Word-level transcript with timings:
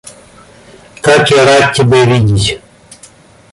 Как 1.03 1.29
я 1.29 1.45
рад 1.45 1.75
тебя 1.75 2.05
видеть! 2.05 2.59